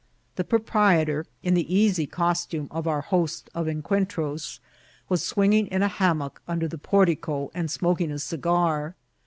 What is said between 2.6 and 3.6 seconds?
of our host